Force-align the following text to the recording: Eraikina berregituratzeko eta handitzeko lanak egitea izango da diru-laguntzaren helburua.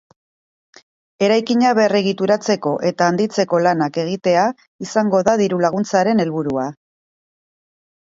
Eraikina 1.27 1.73
berregituratzeko 1.81 2.73
eta 2.91 3.11
handitzeko 3.11 3.61
lanak 3.67 4.03
egitea 4.07 4.49
izango 4.89 5.23
da 5.31 5.39
diru-laguntzaren 5.47 6.27
helburua. 6.29 6.69